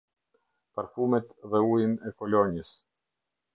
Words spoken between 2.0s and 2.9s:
e kolonjës.